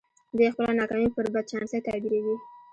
دوی 0.37 0.51
خپله 0.53 0.71
ناکامي 0.79 1.09
پر 1.15 1.25
بد 1.33 1.45
چانسۍ 1.51 1.79
تعبيروي. 1.87 2.35